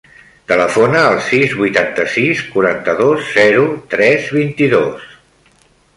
Telefona 0.51 1.01
al 1.09 1.17
sis, 1.25 1.53
vuitanta-sis, 1.59 2.41
quaranta-dos, 2.55 3.29
zero, 3.37 3.69
tres, 3.95 4.29
vint-i-dos. 4.39 5.09